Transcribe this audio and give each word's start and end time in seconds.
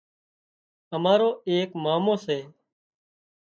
امارو 0.95 1.29
ايڪ 1.49 1.69
مامو 1.83 2.15
سي 2.25 2.39